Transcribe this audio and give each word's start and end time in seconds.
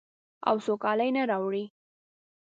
او 0.49 0.55
سوکالي 0.65 1.09
نه 1.15 1.23
راوړي. 1.29 1.65